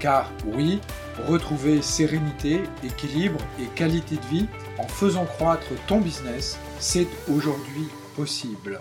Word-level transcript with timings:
Car 0.00 0.32
oui, 0.46 0.80
retrouver 1.28 1.82
sérénité, 1.82 2.60
équilibre 2.82 3.38
et 3.60 3.66
qualité 3.76 4.16
de 4.16 4.26
vie 4.34 4.46
en 4.78 4.88
faisant 4.88 5.26
croître 5.26 5.68
ton 5.86 6.00
business, 6.00 6.58
c'est 6.78 7.06
aujourd'hui 7.30 7.86
possible. 8.16 8.80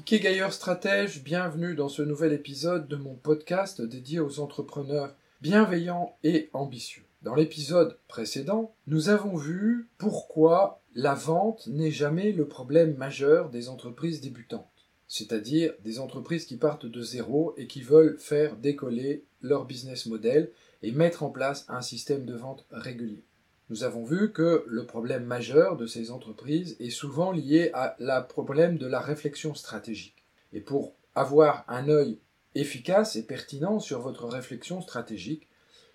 Ikegayer 0.00 0.50
Stratège, 0.50 1.24
bienvenue 1.24 1.74
dans 1.74 1.88
ce 1.88 2.02
nouvel 2.02 2.34
épisode 2.34 2.88
de 2.88 2.96
mon 2.96 3.14
podcast 3.14 3.80
dédié 3.80 4.20
aux 4.20 4.38
entrepreneurs 4.38 5.16
bienveillants 5.40 6.14
et 6.22 6.50
ambitieux. 6.52 7.04
Dans 7.22 7.34
l'épisode 7.34 7.98
précédent, 8.06 8.74
nous 8.86 9.08
avons 9.08 9.34
vu 9.34 9.88
pourquoi 9.96 10.82
la 10.94 11.14
vente 11.14 11.68
n'est 11.68 11.90
jamais 11.90 12.32
le 12.32 12.46
problème 12.46 12.96
majeur 12.96 13.48
des 13.48 13.70
entreprises 13.70 14.20
débutantes 14.20 14.75
c'est-à-dire 15.08 15.72
des 15.84 15.98
entreprises 15.98 16.46
qui 16.46 16.56
partent 16.56 16.86
de 16.86 17.02
zéro 17.02 17.54
et 17.56 17.66
qui 17.66 17.82
veulent 17.82 18.18
faire 18.18 18.56
décoller 18.56 19.24
leur 19.40 19.64
business 19.64 20.06
model 20.06 20.50
et 20.82 20.92
mettre 20.92 21.22
en 21.22 21.30
place 21.30 21.64
un 21.68 21.82
système 21.82 22.24
de 22.24 22.34
vente 22.34 22.66
régulier. 22.70 23.22
Nous 23.68 23.82
avons 23.82 24.04
vu 24.04 24.32
que 24.32 24.64
le 24.66 24.86
problème 24.86 25.24
majeur 25.24 25.76
de 25.76 25.86
ces 25.86 26.10
entreprises 26.10 26.76
est 26.78 26.90
souvent 26.90 27.32
lié 27.32 27.70
à 27.74 27.96
la 27.98 28.20
problème 28.20 28.78
de 28.78 28.86
la 28.86 29.00
réflexion 29.00 29.54
stratégique. 29.54 30.24
Et 30.52 30.60
pour 30.60 30.94
avoir 31.14 31.64
un 31.68 31.88
œil 31.88 32.18
efficace 32.54 33.16
et 33.16 33.24
pertinent 33.24 33.80
sur 33.80 34.00
votre 34.00 34.26
réflexion 34.26 34.80
stratégique, 34.80 35.48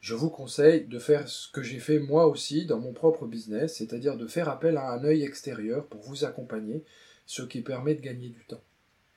je 0.00 0.14
vous 0.14 0.30
conseille 0.30 0.86
de 0.86 0.98
faire 0.98 1.28
ce 1.28 1.48
que 1.52 1.62
j'ai 1.62 1.78
fait 1.78 2.00
moi 2.00 2.26
aussi 2.26 2.66
dans 2.66 2.80
mon 2.80 2.92
propre 2.92 3.26
business, 3.26 3.76
c'est-à-dire 3.76 4.16
de 4.16 4.26
faire 4.26 4.48
appel 4.48 4.76
à 4.76 4.90
un 4.90 5.04
œil 5.04 5.22
extérieur 5.22 5.86
pour 5.86 6.02
vous 6.02 6.24
accompagner, 6.24 6.82
ce 7.26 7.42
qui 7.42 7.60
permet 7.60 7.94
de 7.94 8.00
gagner 8.00 8.28
du 8.28 8.44
temps. 8.44 8.62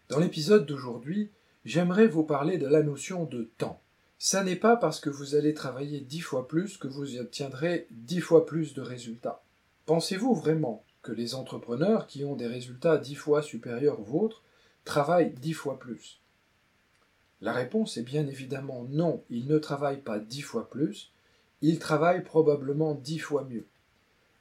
Dans 0.08 0.20
l'épisode 0.20 0.68
d'aujourd'hui, 0.68 1.32
j'aimerais 1.66 2.06
vous 2.06 2.24
parler 2.24 2.60
de 2.60 2.68
la 2.68 2.84
notion 2.84 3.26
de 3.26 3.50
temps. 3.58 3.82
Ça 4.20 4.44
n'est 4.44 4.56
pas 4.56 4.78
parce 4.78 5.00
que 5.00 5.10
vous 5.10 5.34
allez 5.34 5.56
travailler 5.56 6.00
dix 6.00 6.20
fois 6.20 6.48
plus 6.48 6.78
que 6.78 6.88
vous 6.88 7.16
y 7.16 7.20
obtiendrez 7.20 7.88
dix 7.90 8.22
fois 8.22 8.46
plus 8.46 8.76
de 8.76 8.84
résultats. 8.84 9.42
Pensez-vous 9.88 10.36
vraiment 10.36 10.84
que 11.02 11.12
les 11.12 11.34
entrepreneurs 11.34 12.06
qui 12.06 12.24
ont 12.24 12.36
des 12.36 12.46
résultats 12.46 13.00
dix 13.00 13.16
fois 13.16 13.42
supérieurs 13.42 14.00
aux 14.00 14.04
vôtres 14.04 14.44
travaillent 14.84 15.34
dix 15.34 15.54
fois 15.54 15.80
plus? 15.80 16.22
La 17.42 17.52
réponse 17.52 17.98
est 17.98 18.04
bien 18.04 18.28
évidemment 18.28 18.86
non, 18.88 19.24
ils 19.32 19.48
ne 19.48 19.58
travaillent 19.58 20.02
pas 20.02 20.20
dix 20.20 20.42
fois 20.42 20.70
plus, 20.70 21.12
ils 21.64 21.80
travaillent 21.80 22.24
probablement 22.24 22.94
dix 22.94 23.20
fois 23.20 23.44
mieux. 23.44 23.66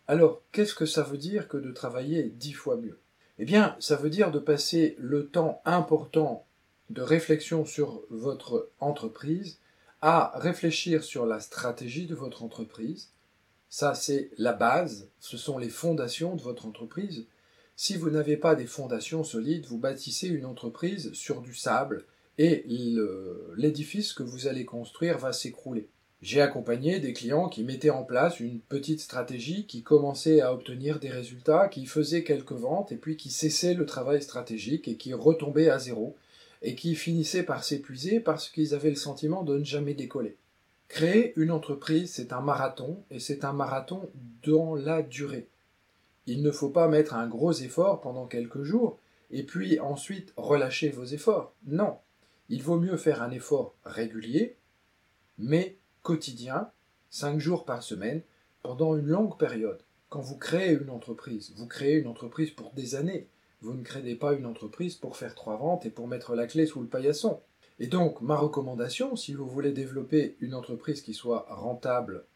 Alors, 0.09 0.43
qu'est-ce 0.53 0.75
que 0.75 0.85
ça 0.85 1.03
veut 1.05 1.17
dire 1.17 1.49
que 1.49 1.57
de 1.57 1.73
travailler 1.73 2.25
dix 2.25 2.53
fois 2.53 2.77
mieux? 2.77 2.99
Eh 3.39 3.45
bien, 3.45 3.77
ça 3.81 3.97
veut 3.97 4.11
dire 4.11 4.31
de 4.31 4.39
passer 4.39 4.97
le 4.99 5.27
temps 5.27 5.61
important 5.65 6.47
de 6.91 7.03
réflexion 7.03 7.65
sur 7.65 8.03
votre 8.11 8.71
entreprise 8.79 9.59
à 10.01 10.39
réfléchir 10.39 11.03
sur 11.03 11.27
la 11.27 11.41
stratégie 11.41 12.07
de 12.07 12.15
votre 12.15 12.43
entreprise. 12.43 13.11
Ça, 13.71 13.95
c'est 13.95 14.31
la 14.39 14.53
base, 14.53 15.09
ce 15.19 15.37
sont 15.37 15.59
les 15.59 15.71
fondations 15.71 16.37
de 16.37 16.43
votre 16.43 16.67
entreprise. 16.67 17.27
Si 17.75 17.97
vous 17.97 18.11
n'avez 18.11 18.37
pas 18.37 18.55
des 18.55 18.67
fondations 18.67 19.25
solides, 19.25 19.67
vous 19.67 19.79
bâtissez 19.79 20.29
une 20.29 20.45
entreprise 20.45 21.13
sur 21.13 21.41
du 21.41 21.55
sable 21.55 22.05
et 22.39 22.65
l'édifice 23.57 24.13
que 24.13 24.23
vous 24.23 24.47
allez 24.47 24.65
construire 24.65 25.19
va 25.19 25.33
s'écrouler. 25.33 25.89
J'ai 26.23 26.41
accompagné 26.41 27.01
des 27.01 27.13
clients 27.13 27.49
qui 27.49 27.65
mettaient 27.65 27.91
en 27.91 28.03
place 28.03 28.41
une 28.41 28.61
petite 28.61 29.01
stratégie, 29.01 29.67
qui 29.67 29.83
commençaient 29.83 30.41
à 30.41 30.55
obtenir 30.55 30.99
des 30.99 31.11
résultats, 31.11 31.69
qui 31.69 31.85
faisaient 31.85 32.25
quelques 32.25 32.53
ventes, 32.53 32.93
et 32.93 32.97
puis 32.97 33.17
qui 33.17 33.31
cessaient 33.31 33.75
le 33.75 33.85
travail 33.85 34.23
stratégique 34.23 34.89
et 34.89 34.97
qui 34.97 35.13
retombaient 35.13 35.69
à 35.69 35.79
zéro, 35.79 36.17
et 36.63 36.75
qui 36.75 36.95
finissaient 36.95 37.43
par 37.43 37.63
s'épuiser 37.63 38.21
parce 38.21 38.49
qu'ils 38.49 38.75
avaient 38.75 38.91
le 38.91 38.97
sentiment 38.97 39.43
de 39.43 39.59
ne 39.59 39.65
jamais 39.65 39.93
décoller. 39.93 40.37
Créer 40.89 41.35
une 41.37 41.51
entreprise, 41.51 42.13
c'est 42.13 42.33
un 42.33 42.41
marathon, 42.41 43.03
et 43.11 43.21
c'est 43.21 43.45
un 43.45 43.53
marathon 43.53 44.09
dans 44.47 44.75
la 44.75 45.03
durée. 45.03 45.49
Il 46.27 46.43
ne 46.43 46.51
faut 46.51 46.71
pas 46.71 46.89
mettre 46.89 47.15
un 47.15 47.27
gros 47.27 47.53
effort 47.53 48.01
pendant 48.01 48.27
quelques 48.27 48.63
jours, 48.63 48.99
et 49.31 49.43
puis 49.43 49.79
ensuite 49.81 50.33
relâcher 50.37 50.89
vos 50.89 51.05
efforts. 51.05 51.55
Non. 51.67 51.99
Il 52.49 52.63
vaut 52.63 52.79
mieux 52.79 52.97
faire 52.97 53.23
un 53.23 53.31
effort 53.31 53.75
régulier, 53.85 54.57
mais 55.39 55.77
quotidien, 56.05 56.71
cinq 57.11 57.41
jours 57.41 57.65
par 57.65 57.83
semaine, 57.83 58.23
pendant 58.63 58.95
une 58.95 59.09
longue 59.09 59.37
période. 59.37 59.83
Quand 60.11 60.21
vous 60.21 60.37
créez 60.37 60.73
une 60.73 60.91
entreprise, 60.91 61.53
vous 61.57 61.67
créez 61.67 61.97
une 61.97 62.07
entreprise 62.07 62.51
pour 62.51 62.73
des 62.75 62.95
années. 62.95 63.27
Vous 63.63 63.75
ne 63.75 63.83
créez 63.83 64.15
pas 64.15 64.35
une 64.35 64.47
entreprise 64.47 64.95
pour 64.95 65.17
faire 65.17 65.35
trois 65.35 65.57
ventes 65.57 65.87
et 65.87 65.91
pour 65.91 66.07
mettre 66.07 66.37
la 66.37 66.47
clé 66.47 66.67
sous 66.67 66.83
le 66.83 66.87
paillasson. 66.87 67.41
Et 67.81 67.87
donc, 67.87 68.21
ma 68.21 68.37
recommandation, 68.37 69.17
si 69.17 69.33
vous 69.33 69.49
voulez 69.49 69.73
développer 69.73 70.37
une 70.41 70.55
entreprise 70.55 71.01
qui 71.01 71.15
soit 71.15 71.47
rentable 71.49 72.27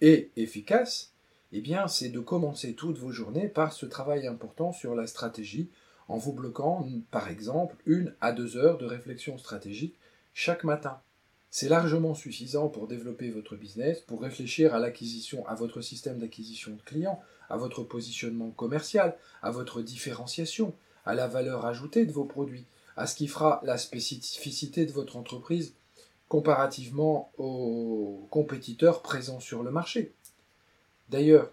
et 0.00 0.30
efficace, 0.36 1.12
eh 1.52 1.60
bien, 1.60 1.88
c'est 1.88 2.08
de 2.08 2.20
commencer 2.20 2.74
toutes 2.74 2.98
vos 2.98 3.12
journées 3.12 3.48
par 3.48 3.74
ce 3.74 3.84
travail 3.84 4.26
important 4.26 4.72
sur 4.72 4.94
la 4.94 5.06
stratégie, 5.06 5.70
en 6.08 6.16
vous 6.16 6.32
bloquant, 6.32 6.88
par 7.10 7.28
exemple, 7.28 7.76
une 7.84 8.14
à 8.22 8.32
deux 8.32 8.56
heures 8.56 8.78
de 8.78 8.86
réflexion 8.86 9.36
stratégique 9.36 9.98
chaque 10.32 10.64
matin. 10.64 11.00
C'est 11.50 11.68
largement 11.68 12.14
suffisant 12.14 12.68
pour 12.68 12.88
développer 12.88 13.30
votre 13.30 13.56
business, 13.56 14.00
pour 14.00 14.20
réfléchir 14.20 14.74
à 14.74 14.78
l'acquisition, 14.78 15.46
à 15.46 15.54
votre 15.54 15.80
système 15.80 16.18
d'acquisition 16.18 16.74
de 16.74 16.82
clients, 16.82 17.20
à 17.48 17.56
votre 17.56 17.82
positionnement 17.82 18.50
commercial, 18.50 19.16
à 19.42 19.50
votre 19.50 19.80
différenciation, 19.80 20.74
à 21.06 21.14
la 21.14 21.26
valeur 21.26 21.64
ajoutée 21.64 22.04
de 22.04 22.12
vos 22.12 22.26
produits, 22.26 22.66
à 22.96 23.06
ce 23.06 23.14
qui 23.14 23.28
fera 23.28 23.62
la 23.64 23.78
spécificité 23.78 24.84
de 24.84 24.92
votre 24.92 25.16
entreprise 25.16 25.74
comparativement 26.28 27.32
aux 27.38 28.26
compétiteurs 28.30 29.00
présents 29.00 29.40
sur 29.40 29.62
le 29.62 29.70
marché. 29.70 30.12
D'ailleurs, 31.08 31.50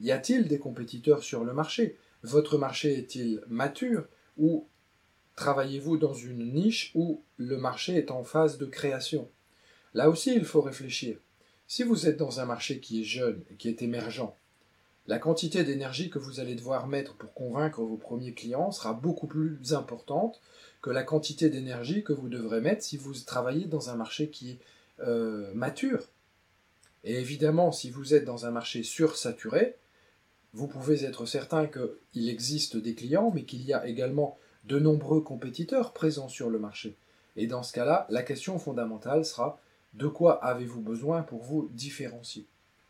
y 0.00 0.12
a-t-il 0.12 0.46
des 0.46 0.60
compétiteurs 0.60 1.24
sur 1.24 1.44
le 1.44 1.52
marché? 1.52 1.98
Votre 2.22 2.56
marché 2.56 2.96
est-il 2.96 3.42
mature 3.48 4.06
ou 4.38 4.68
Travaillez-vous 5.36 5.96
dans 5.96 6.14
une 6.14 6.52
niche 6.52 6.92
où 6.94 7.22
le 7.36 7.56
marché 7.56 7.96
est 7.96 8.10
en 8.10 8.22
phase 8.22 8.56
de 8.58 8.66
création? 8.66 9.28
Là 9.92 10.08
aussi, 10.08 10.34
il 10.34 10.44
faut 10.44 10.60
réfléchir. 10.60 11.18
Si 11.66 11.82
vous 11.82 12.06
êtes 12.06 12.16
dans 12.16 12.40
un 12.40 12.44
marché 12.44 12.78
qui 12.80 13.00
est 13.00 13.04
jeune 13.04 13.42
et 13.50 13.54
qui 13.54 13.68
est 13.68 13.82
émergent, 13.82 14.32
la 15.06 15.18
quantité 15.18 15.64
d'énergie 15.64 16.08
que 16.08 16.18
vous 16.18 16.40
allez 16.40 16.54
devoir 16.54 16.86
mettre 16.86 17.14
pour 17.16 17.34
convaincre 17.34 17.82
vos 17.82 17.96
premiers 17.96 18.32
clients 18.32 18.70
sera 18.70 18.94
beaucoup 18.94 19.26
plus 19.26 19.74
importante 19.74 20.40
que 20.80 20.90
la 20.90 21.02
quantité 21.02 21.50
d'énergie 21.50 22.04
que 22.04 22.12
vous 22.12 22.28
devrez 22.28 22.60
mettre 22.60 22.82
si 22.82 22.96
vous 22.96 23.12
travaillez 23.12 23.66
dans 23.66 23.90
un 23.90 23.96
marché 23.96 24.30
qui 24.30 24.52
est 24.52 24.58
euh, 25.00 25.52
mature. 25.54 26.08
Et 27.02 27.18
évidemment, 27.20 27.70
si 27.70 27.90
vous 27.90 28.14
êtes 28.14 28.24
dans 28.24 28.46
un 28.46 28.50
marché 28.50 28.82
sursaturé, 28.82 29.76
vous 30.54 30.68
pouvez 30.68 31.04
être 31.04 31.26
certain 31.26 31.66
qu'il 31.66 32.28
existe 32.28 32.76
des 32.76 32.94
clients, 32.94 33.30
mais 33.34 33.44
qu'il 33.44 33.62
y 33.62 33.74
a 33.74 33.86
également 33.86 34.38
de 34.66 34.78
nombreux 34.78 35.20
compétiteurs 35.20 35.92
présents 35.92 36.28
sur 36.28 36.50
le 36.50 36.58
marché. 36.58 36.96
Et 37.36 37.46
dans 37.46 37.62
ce 37.62 37.72
cas-là, 37.72 38.06
la 38.10 38.22
question 38.22 38.58
fondamentale 38.58 39.24
sera 39.24 39.58
de 39.94 40.06
quoi 40.06 40.44
avez-vous 40.44 40.80
besoin 40.80 41.22
pour 41.22 41.42
vous 41.42 41.68
différencier? 41.72 42.46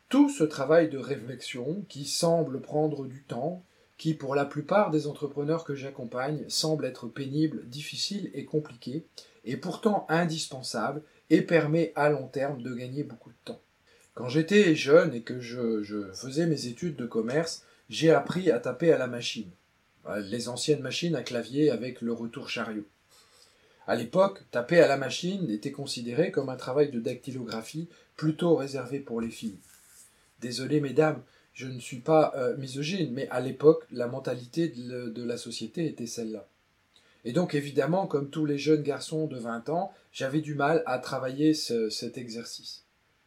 Tout 0.09 0.29
ce 0.29 0.45
travail 0.45 0.89
de 0.89 0.99
réflexion 0.99 1.85
qui 1.89 2.05
semble 2.05 2.61
prendre 2.61 3.07
du 3.07 3.23
temps, 3.23 3.63
qui 3.99 4.15
pour 4.15 4.35
la 4.35 4.45
plupart 4.45 4.91
des 4.91 5.07
entrepreneurs 5.07 5.65
que 5.65 5.75
j'accompagne 5.75 6.45
semble 6.49 6.85
être 6.85 7.09
pénible, 7.09 7.67
difficile 7.69 8.31
et 8.35 8.45
compliqué, 8.45 9.05
est 9.45 9.57
pourtant 9.57 10.07
indispensable 10.09 11.03
et 11.31 11.43
permet 11.43 11.93
à 11.97 12.11
long 12.11 12.27
terme 12.27 12.63
de 12.63 12.75
gagner 12.75 13.03
beaucoup 13.03 13.31
de 13.31 13.37
temps. 13.45 13.61
Quand 14.15 14.29
j'étais 14.29 14.75
jeune 14.75 15.15
et 15.15 15.23
que 15.23 15.41
je, 15.41 15.83
je 15.83 16.13
faisais 16.13 16.47
mes 16.47 16.67
études 16.67 16.97
de 16.97 17.07
commerce, 17.07 17.65
j'ai 17.89 18.11
appris 18.11 18.51
à 18.51 18.61
taper 18.61 18.93
à 18.93 18.99
la 18.99 19.07
machine. 19.09 19.51
Euh, 20.07 20.21
les 20.21 20.49
anciennes 20.49 20.83
machines 20.83 21.17
à 21.17 21.23
clavier 21.23 21.71
avec 21.71 22.01
le 22.01 22.13
retour 22.13 22.51
chariot. 22.51 22.87
À 23.87 23.97
l'époque, 23.97 24.43
taper 24.51 24.81
à 24.81 24.89
la 24.89 24.97
machine 24.97 25.51
était 25.51 25.73
considéré 25.73 26.31
comme 26.31 26.49
un 26.49 26.57
travail 26.57 26.91
de 26.91 27.01
dactylographie 27.01 27.89
plutôt 28.17 28.57
réservé 28.57 28.99
pour 28.99 29.21
les 29.21 29.31
filles. 29.31 29.59
Désolé 30.41 30.81
mesdames, 30.81 31.23
je 31.53 31.67
ne 31.67 31.81
suis 31.81 32.01
pas 32.01 32.33
euh, 32.37 32.57
misogyne, 32.57 33.13
mais 33.13 33.29
à 33.29 33.41
l'époque, 33.41 33.87
la 33.93 34.07
mentalité 34.07 34.69
de, 34.69 35.25
la 35.25 35.37
société 35.37 35.87
était 35.87 36.07
celle-là. 36.07 36.47
Et 37.25 37.33
donc 37.33 37.55
évidemment, 37.55 38.07
comme 38.07 38.29
tous 38.29 38.45
les 38.45 38.59
jeunes 38.59 38.83
garçons 38.83 39.27
de 39.27 39.39
20 39.39 39.71
ans, 39.71 39.93
j'avais 40.13 40.41
du 40.41 40.55
mal 40.55 40.83
à 40.85 40.99
travailler 40.99 41.55
cet 41.55 42.19
exercice. 42.19 42.85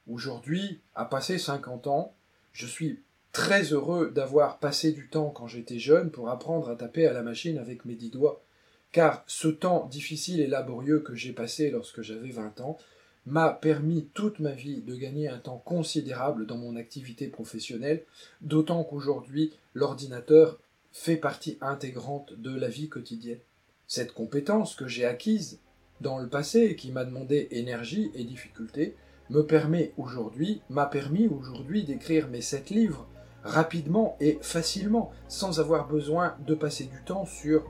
Aujourd'hui, 0.08 0.80
à 0.94 1.06
passer 1.06 1.40
50 1.40 1.88
ans, 1.88 2.14
je 2.52 2.68
suis 2.68 3.00
très 3.38 3.72
heureux 3.72 4.10
d'avoir 4.10 4.58
passé 4.58 4.92
du 4.92 5.10
temps 5.10 5.30
quand 5.30 5.46
j'étais 5.46 5.78
jeune 5.78 6.10
pour 6.10 6.30
apprendre 6.30 6.70
à 6.70 6.76
taper 6.76 7.06
à 7.06 7.14
la 7.14 7.22
machine 7.22 7.60
avec 7.60 7.86
mes 7.86 7.94
dix 7.94 8.10
doigts, 8.10 8.44
car 8.92 9.24
ce 9.28 9.48
temps 9.48 9.86
difficile 9.86 10.40
et 10.40 10.48
laborieux 10.48 11.02
que 11.02 11.14
j'ai 11.14 11.34
passé 11.34 11.70
lorsque 11.70 12.02
j'avais 12.02 12.32
20 12.32 12.62
ans 12.62 12.80
m'a 13.28 13.52
permis 13.52 14.10
toute 14.16 14.40
ma 14.40 14.54
vie 14.54 14.82
de 14.82 14.96
gagner 14.96 15.30
un 15.30 15.38
temps 15.38 15.62
considérable 15.64 16.48
dans 16.48 16.58
mon 16.58 16.76
activité 16.76 17.28
professionnelle, 17.28 18.04
d'autant 18.42 18.84
qu'aujourd'hui 18.84 19.54
l'ordinateur 19.76 20.60
fait 20.92 21.18
partie 21.18 21.60
intégrante 21.62 22.34
de 22.34 22.56
la 22.56 22.70
vie 22.70 22.90
quotidienne. 22.90 23.38
Cette 23.86 24.14
compétence 24.14 24.74
que 24.74 24.88
j'ai 24.88 25.06
acquise 25.06 25.60
dans 26.02 26.18
le 26.18 26.28
passé 26.28 26.62
et 26.62 26.76
qui 26.76 26.92
m'a 26.92 27.06
demandé 27.06 27.50
énergie 27.52 28.10
et 28.16 28.24
difficulté 28.24 28.96
me 29.30 29.46
permet 29.46 29.94
aujourd'hui, 29.98 30.62
m'a 30.72 30.88
permis 30.88 31.28
aujourd'hui 31.28 31.84
d'écrire 31.84 32.30
mes 32.30 32.42
sept 32.42 32.72
livres 32.72 33.08
rapidement 33.48 34.16
et 34.20 34.40
facilement, 34.42 35.12
sans 35.28 35.60
avoir 35.60 35.88
besoin 35.88 36.36
de 36.46 36.56
passer 36.56 36.86
du 36.86 37.02
temps 37.04 37.26
sur 37.26 37.64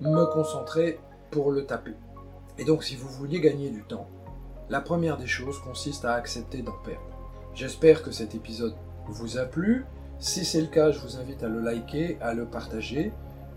me 0.00 0.24
concentrer 0.32 0.98
pour 1.30 1.50
le 1.50 1.66
taper. 1.66 1.94
Et 2.58 2.64
donc 2.64 2.84
si 2.84 2.96
vous 2.96 3.08
vouliez 3.08 3.40
gagner 3.40 3.70
du 3.70 3.82
temps, 3.82 4.08
la 4.70 4.80
première 4.80 5.16
des 5.16 5.26
choses 5.26 5.58
consiste 5.60 6.04
à 6.04 6.14
accepter 6.14 6.62
d'en 6.62 6.76
perdre. 6.84 7.00
J'espère 7.54 8.02
que 8.02 8.10
cet 8.10 8.34
épisode 8.34 8.74
vous 9.06 9.38
a 9.38 9.44
plu. 9.44 9.84
Si 10.18 10.44
c'est 10.44 10.60
le 10.60 10.66
cas, 10.66 10.90
je 10.90 10.98
vous 11.00 11.16
invite 11.16 11.42
à 11.42 11.48
le 11.48 11.60
liker, 11.60 12.18
à 12.20 12.34
le 12.34 12.44
partager 12.44 13.12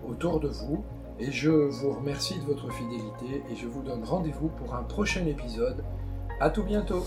autour 0.07 0.39
de 0.39 0.47
vous. 0.47 0.83
Et 1.19 1.31
je 1.31 1.50
vous 1.50 1.91
remercie 1.91 2.39
de 2.39 2.45
votre 2.45 2.71
fidélité 2.71 3.44
et 3.51 3.56
je 3.56 3.67
vous 3.67 3.83
donne 3.83 4.03
rendez-vous 4.03 4.47
pour 4.47 4.74
un 4.74 4.83
prochain 4.83 5.25
épisode. 5.25 5.83
A 6.39 6.50
tout 6.50 6.63
bientôt 6.63 7.03